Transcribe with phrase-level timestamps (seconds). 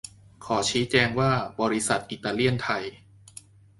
[0.45, 1.31] ขอชี้แจงว่า
[1.61, 2.83] บริษัทอิตาเลียนไทย